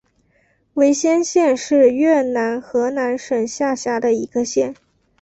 [0.73, 4.73] 维先县是越南河南省下辖的一个县。